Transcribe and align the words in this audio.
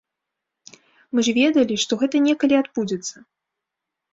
Мы 1.17 1.25
ж 1.27 1.35
ведалі, 1.39 1.75
што 1.83 1.93
гэта 2.01 2.15
некалі 2.27 2.55
адбудзецца. 2.63 3.15